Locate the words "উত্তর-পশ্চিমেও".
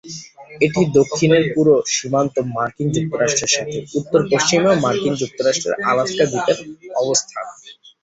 3.99-4.75